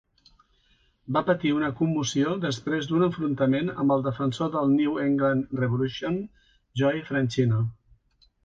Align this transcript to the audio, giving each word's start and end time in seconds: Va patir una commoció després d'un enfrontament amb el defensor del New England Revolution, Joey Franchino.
Va 1.17 1.21
patir 1.27 1.51
una 1.57 1.69
commoció 1.81 2.31
després 2.45 2.87
d'un 2.91 3.07
enfrontament 3.09 3.69
amb 3.83 3.95
el 3.97 4.07
defensor 4.09 4.51
del 4.57 4.73
New 4.79 4.99
England 5.05 5.57
Revolution, 5.65 6.21
Joey 6.83 7.05
Franchino. 7.13 7.63